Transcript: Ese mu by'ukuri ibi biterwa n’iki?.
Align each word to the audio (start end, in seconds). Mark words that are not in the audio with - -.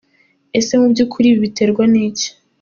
Ese 0.59 0.71
mu 0.81 0.85
by'ukuri 0.93 1.25
ibi 1.29 1.43
biterwa 1.45 1.83
n’iki?. 1.91 2.27